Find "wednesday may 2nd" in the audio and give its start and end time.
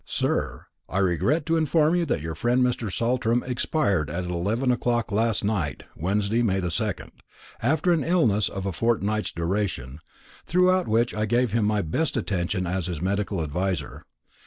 5.95-7.11